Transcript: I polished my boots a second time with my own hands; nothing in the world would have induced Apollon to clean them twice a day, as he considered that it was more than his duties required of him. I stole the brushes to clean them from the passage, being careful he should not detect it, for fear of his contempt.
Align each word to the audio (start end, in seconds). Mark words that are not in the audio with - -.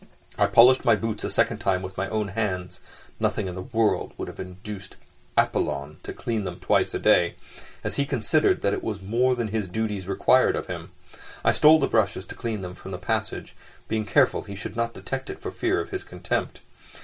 I 0.35 0.47
polished 0.47 0.83
my 0.83 0.95
boots 0.95 1.23
a 1.23 1.29
second 1.29 1.59
time 1.59 1.83
with 1.83 1.95
my 1.95 2.09
own 2.09 2.29
hands; 2.29 2.81
nothing 3.19 3.47
in 3.47 3.53
the 3.53 3.61
world 3.61 4.13
would 4.17 4.27
have 4.29 4.39
induced 4.39 4.95
Apollon 5.37 5.97
to 6.01 6.11
clean 6.11 6.43
them 6.43 6.59
twice 6.59 6.95
a 6.95 6.97
day, 6.99 7.35
as 7.83 7.97
he 7.97 8.07
considered 8.07 8.63
that 8.63 8.73
it 8.73 8.83
was 8.83 8.99
more 8.99 9.35
than 9.35 9.49
his 9.49 9.67
duties 9.67 10.07
required 10.07 10.55
of 10.55 10.65
him. 10.65 10.89
I 11.45 11.53
stole 11.53 11.79
the 11.79 11.85
brushes 11.85 12.25
to 12.25 12.35
clean 12.35 12.61
them 12.63 12.73
from 12.73 12.89
the 12.89 12.97
passage, 12.97 13.55
being 13.87 14.07
careful 14.07 14.41
he 14.41 14.55
should 14.55 14.75
not 14.75 14.95
detect 14.95 15.29
it, 15.29 15.39
for 15.39 15.51
fear 15.51 15.79
of 15.79 15.91
his 15.91 16.03
contempt. 16.03 16.61